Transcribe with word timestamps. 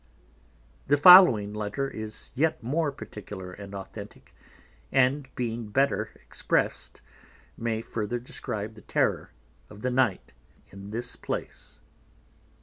_The 0.89 0.99
following 0.99 1.53
Letter 1.53 1.87
is 1.87 2.31
yet 2.33 2.63
more 2.63 2.91
Particular 2.91 3.51
and 3.53 3.73
Authentick, 3.75 4.33
and 4.91 5.27
being 5.35 5.69
better 5.69 6.09
exprest, 6.27 7.01
may 7.55 7.83
further 7.83 8.17
describe 8.17 8.73
the 8.73 8.81
Terror 8.81 9.29
of 9.69 9.83
the 9.83 9.91
Night 9.91 10.33
in 10.71 10.89
this 10.89 11.15
place. 11.15 11.81